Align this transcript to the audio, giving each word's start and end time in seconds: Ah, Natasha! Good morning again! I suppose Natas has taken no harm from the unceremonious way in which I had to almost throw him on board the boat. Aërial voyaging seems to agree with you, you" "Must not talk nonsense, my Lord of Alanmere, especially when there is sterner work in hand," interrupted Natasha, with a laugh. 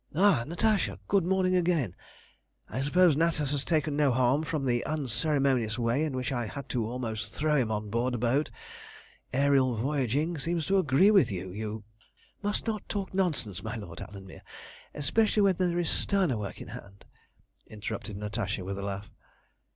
Ah, 0.15 0.43
Natasha! 0.47 0.97
Good 1.07 1.25
morning 1.25 1.55
again! 1.55 1.95
I 2.67 2.81
suppose 2.81 3.15
Natas 3.15 3.51
has 3.51 3.63
taken 3.63 3.95
no 3.95 4.11
harm 4.11 4.41
from 4.41 4.65
the 4.65 4.83
unceremonious 4.83 5.77
way 5.77 6.03
in 6.03 6.15
which 6.17 6.31
I 6.31 6.47
had 6.47 6.67
to 6.69 6.87
almost 6.87 7.31
throw 7.31 7.55
him 7.57 7.69
on 7.69 7.91
board 7.91 8.15
the 8.15 8.17
boat. 8.17 8.49
Aërial 9.31 9.79
voyaging 9.79 10.39
seems 10.39 10.65
to 10.65 10.79
agree 10.79 11.11
with 11.11 11.31
you, 11.31 11.51
you" 11.51 11.83
"Must 12.41 12.65
not 12.65 12.89
talk 12.89 13.13
nonsense, 13.13 13.61
my 13.63 13.75
Lord 13.75 14.01
of 14.01 14.09
Alanmere, 14.09 14.41
especially 14.95 15.43
when 15.43 15.57
there 15.57 15.77
is 15.77 15.91
sterner 15.91 16.39
work 16.39 16.59
in 16.61 16.69
hand," 16.69 17.05
interrupted 17.67 18.17
Natasha, 18.17 18.65
with 18.65 18.79
a 18.79 18.81
laugh. 18.81 19.11